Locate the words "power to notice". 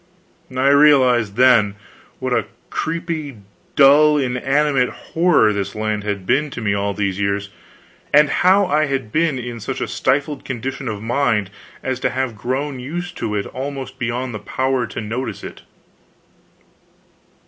14.39-15.43